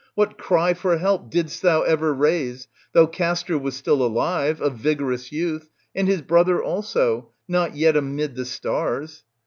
[0.15, 5.31] what cry for help didst thou ever raise, though Castor was still alive, a vigorous
[5.31, 9.23] youth, and his brother also, not yet amid the stars?